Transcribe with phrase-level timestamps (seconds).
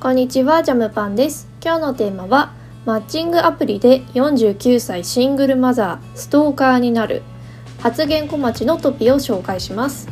[0.00, 1.48] こんにちは、ジャムパンです。
[1.60, 2.52] 今日のテーマは、
[2.86, 7.22] マッチングアプリで49歳シングルマザー、ストーカーになる。
[7.80, 10.08] 発言小町のトピを紹介します。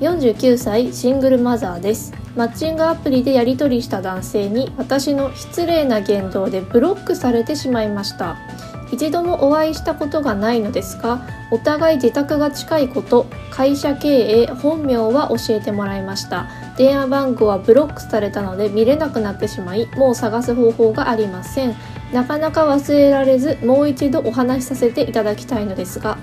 [0.00, 2.12] 49歳シングルマザーです。
[2.34, 8.36] マッチングアプリでやり取りした男性に私の失礼な言動でブロックされてしまいました。
[8.92, 11.20] 一度もお会いしたことがないのですが、
[11.50, 16.48] お互い自宅が近いこと、会社経営、本名は教えてもらいました。
[16.76, 21.74] 電話番号はブロックされたので見れなくなってしまいもう探す方法がありません。
[22.12, 26.16] なかなか忘れられずもう一度お話しさせていただきたいのですが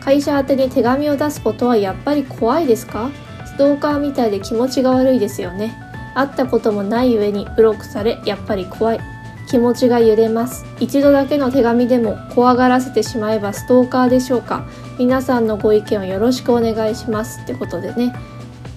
[0.00, 3.10] 会社宛てに手紙を出すことはやっぱり怖いですか？
[3.46, 5.76] ストーカーみたいで気持ちが悪いですよね。
[6.14, 9.00] 会ったこともない上にブロックされやっぱり怖い。
[9.48, 10.64] 気持ちが揺れます。
[10.78, 14.66] 一度だけの手紙でも怖がらせてしまえばストーカーでしょうか。
[14.98, 17.40] 皆さんのご意見をよろしくお願いします。
[17.40, 18.14] ってことでね。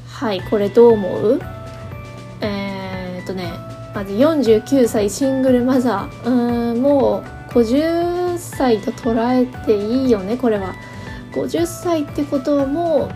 [0.07, 1.41] はいこれどう思う？
[2.41, 3.52] えー、っとね
[3.94, 6.30] まず49歳シングルマザー。
[6.30, 10.73] うーんもう50歳と捉えていいよねこれは。
[11.33, 13.09] 50歳ってことはも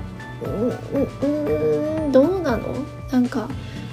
[0.44, 2.68] ううんうんどうなの？
[3.12, 3.48] なんか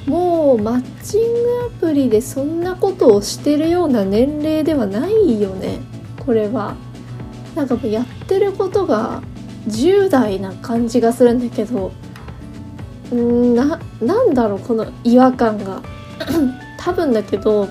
[0.06, 5.81] もうマッチングアプリでそんなことをしてるような年齢ではないよね。
[6.25, 6.75] これは。
[7.55, 9.22] なんかもうやってることが
[9.69, 11.92] 10代な感じがするんだけど。
[13.14, 15.83] んななんだろうこの違和感が。
[16.78, 17.69] 多分だけど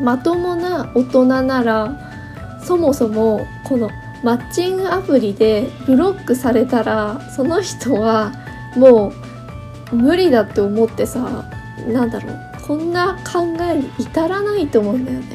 [0.00, 3.88] まともな大人ならそもそもこの
[4.24, 8.32] マッチングアプリでブロックされたらその人は
[8.76, 9.12] もう
[9.92, 11.48] 無理だって思ってさ
[11.88, 15.26] なんだろうこんな考えに至らないと思うんだよね。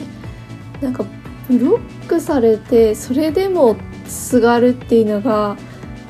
[0.81, 1.05] なんか
[1.49, 5.57] ブロックされてそれでもすがるっていうのが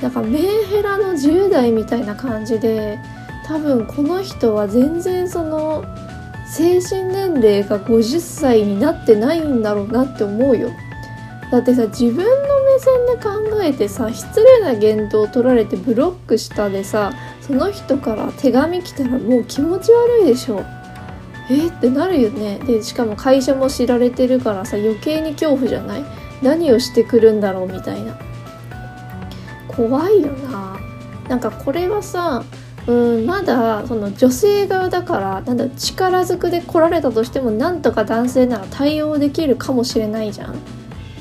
[0.01, 2.97] なんかメンヘラの10代みたいな感じで
[3.45, 5.83] 多分この人は全然その
[6.47, 10.69] 精神年齢が50歳になってないんだろうなって思うよ
[11.51, 17.11] だってさ自分の目線で考えてさ失礼な言動を取られてブロックしたでさ
[17.51, 20.63] その人から手紙来たらもう気持ち悪いでしょ。
[21.49, 22.59] えってなるよね。
[22.59, 26.05] でしかも会社も知られてるからさ余計に恐怖じゃない？
[26.41, 28.17] 何をしてくるんだろうみたいな。
[29.67, 30.79] 怖いよな。
[31.27, 32.45] なんかこれはさ
[32.87, 40.55] うんまだその女性側だからなんだ力ずくで来られたとしてもなんとか男性なら対応できるかもしれないじゃん。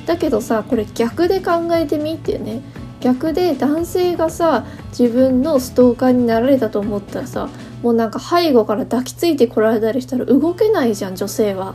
[0.07, 2.63] だけどさこれ逆で考えてみってね。
[3.01, 7.49] 逆で男性がさ自分のストーカーになられたと思ったらさ
[7.83, 11.75] もうなんか背後から抱きついてこられたりしたら動けないじゃん女性は。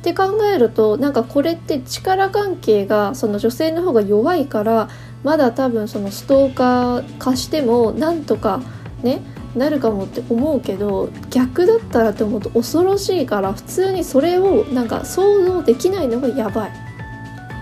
[0.00, 4.88] って考えるとなんかこれって力関係がその女性の方が弱いから
[5.22, 8.60] まだ多分そのストーカー化してもなんとか
[9.04, 9.22] ね
[9.54, 16.72] なるかもって思うけど逆だったらって思うと恐ろしいから普通にそれをなんか想像できないのがやばい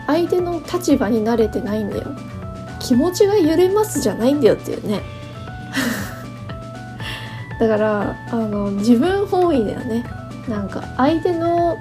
[0.06, 2.16] 相手の立場に慣れてないんだよ
[2.80, 5.00] 気持ちが揺れますじゃないんだよっていうね。
[7.60, 10.04] だからあの自分本位だよね。
[10.48, 11.76] なんか相手の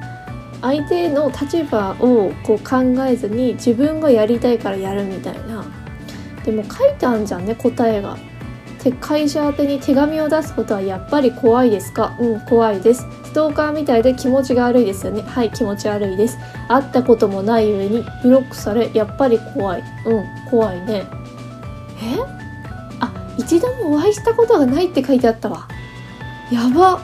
[0.62, 2.78] 相手の立場をこう考
[3.08, 5.64] えずに自分がやりたいからやるみたいな。
[6.46, 8.18] でも書いてあるじゃんね答えが。
[8.82, 12.16] て会社宛てに手紙を出すことはやっぱり怖いですか？
[12.20, 13.06] うん怖いです。
[13.24, 15.22] ストーカーみたいで気持ちが悪いですよね。
[15.22, 16.38] はい気持ち悪いです。
[16.68, 19.84] 会ったこともない上にブロックされやっぱり怖い。
[20.06, 21.06] うん怖いね。
[22.02, 22.18] え？
[23.02, 25.68] あ一度もお会いしたことがないって書いてあったわ。
[26.52, 27.02] やば。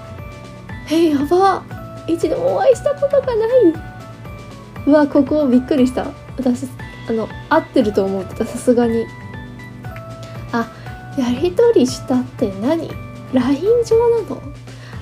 [0.90, 1.64] えやば。
[2.08, 3.48] 一度もお会いしたことがない。
[4.88, 6.06] うわここびっくりした。
[6.38, 6.68] 私
[7.10, 9.06] あの合ってると思ってたさすがに。
[11.18, 12.90] やり取りしたって何
[13.34, 14.42] ?LINE 上なの？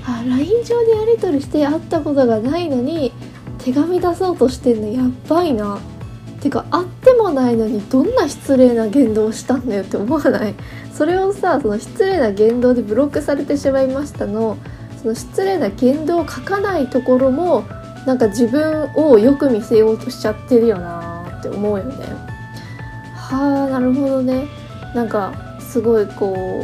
[0.06, 3.12] あ LINE 上でやり取りして会ったことがないのに
[3.57, 5.79] 手紙出そうとしてんのやばいな。
[6.41, 10.56] てか会ってもないのにどんな失礼な言動をしたんだよって思わない？
[10.94, 14.57] それをさその失礼な言動でブロックされてしまいましたの。
[15.01, 17.63] その失礼な言動を書かないところも
[18.06, 22.06] なんか自分をよく見せようとしちゃってるよなって思うよね。
[23.16, 24.48] はあなるほどね。
[24.94, 25.33] なんか
[25.73, 26.61] すごいこ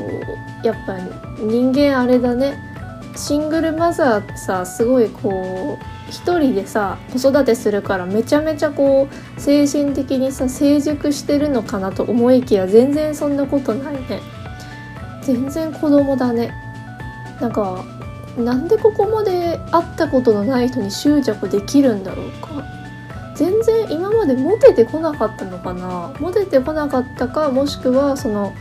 [0.63, 0.95] うやっぱ
[1.39, 2.59] 人間あれだね。
[3.15, 9.07] シングルマザーさすごいこう一人でさ子育てするからめちゃめちゃこ
[9.37, 14.21] う精神的にさ成熟してるのかなと思いきや全然そんなことないね。
[15.23, 16.53] 全然子供だね。
[17.41, 17.83] なんか
[18.37, 22.63] なんでここまで会ったことのない人に執着できるんだろうか。
[23.33, 26.13] 全然今までモテてこなかったのかな。
[26.19, 28.53] モテてこなかったかもしくはその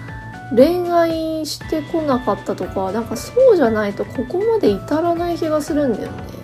[0.55, 6.39] 恋愛してこなかったとかなんかそうじゃないとここまで至らない気がするんだよね。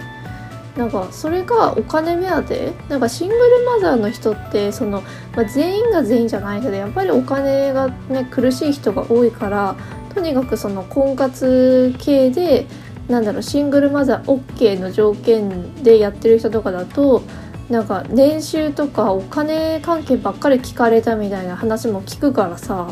[0.76, 2.72] なんかそれがお金目当て。
[2.88, 5.02] なんかシングルマザーの人ってその、
[5.36, 9.76] まあ、全員が全員じゃないけどやっぱりお金がね苦しい人が多いから
[10.14, 12.66] とにかくその婚活系で
[13.08, 17.22] なんだろうシングルマザー OK の条件でやってる人とかだと
[17.68, 22.90] なんか年収とかお金関係ばっかり聞かれたみたいな話も聞くからさ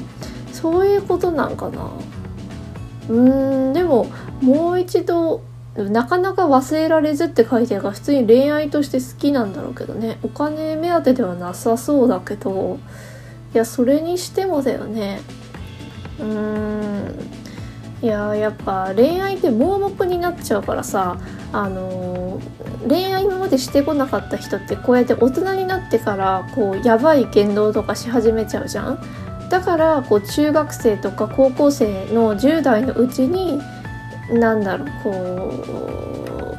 [0.62, 1.90] そういうことなんかな。
[3.08, 4.06] うーんでも
[4.40, 5.42] もう一度
[5.76, 10.18] なかなか忘れられずって書いてあるから普通に恋愛として好きなんだろうけどね。
[10.22, 12.78] お金目当てではなさそうだけど
[13.54, 15.20] いやそれにしてもだよね。
[16.20, 17.42] うーん。
[18.02, 21.18] いややっぱ恋愛って盲目になっちゃうからさ
[21.52, 28.98] あのー、恋愛今までしてこなかった人ってこうやって大人になってからこうやばい言動とかし始めちゃうじゃん。
[29.52, 33.60] だからこう中学生とか高校生の10代のうちに
[34.30, 36.54] なんだろうこ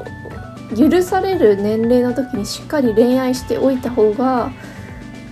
[0.71, 4.51] う許される年齢の時にしっかり恋愛しておいた方が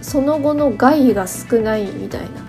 [0.02, 2.42] その後の害が少ないみたいな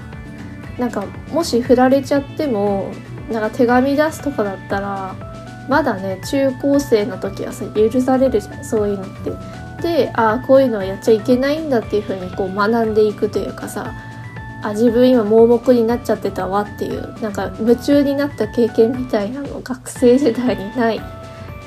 [0.79, 2.91] なんかもし振られちゃっても
[3.31, 5.15] なんか手紙出すとかだったら
[5.69, 9.33] まだね中高生の時はさ許されるじゃんそういうのって。
[9.83, 13.93] でああこういうのはやっちゃいけないんだっていう風にこう学んでいくというかさ
[14.63, 21.01] あ自分今盲目になっちゃってたわっていうなんか夢中になった経験みたいなの学生時代にない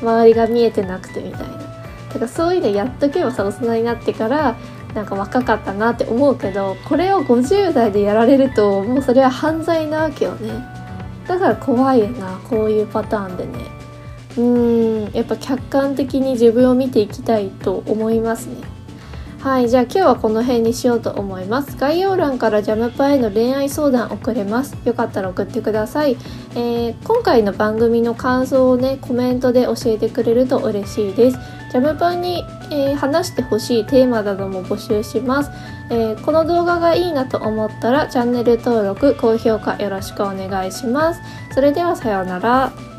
[0.01, 1.47] 周りが見えてなくてみたいな。
[1.47, 4.55] だからそういうのやっとけばさ大人になってから
[4.93, 10.65] なんか若かったなって思うけどこれを50代でやられるともうそれは犯罪なわけよね。
[11.27, 13.53] だから怖いよなこういうパターンでね。
[14.37, 18.74] うーんやっぱ客観的に自分を見ていきたいと思いますね。
[19.45, 21.77] はいじゃあ今日はこの辺にしようと思います。
[21.77, 24.75] 概要欄からジャムパへの恋愛相談送れます。
[24.85, 26.17] よかったら送ってください、
[26.55, 31.37] えー、今回の番組の感想をねコメントで教えてくれると嬉しいです。
[31.71, 35.51] ジャムパンに、えー、話してほしいテーマなども募集します、
[35.91, 41.21] えー、この動画がいいなと思ったらチャンネル登録高評価よろしくお願いします。
[41.53, 42.94] それではさようなら。